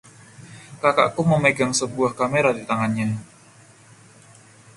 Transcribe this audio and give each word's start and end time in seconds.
Kakakku 0.81 1.21
memegang 1.31 1.71
sebuah 1.79 2.11
kamera 2.19 2.51
di 2.57 2.63
tangannya. 2.65 3.21